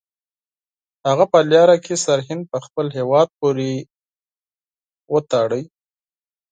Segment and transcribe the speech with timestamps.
[1.07, 3.71] هغه په لاره کې سرهند په خپل هیواد پورې
[5.13, 5.61] وتاړه.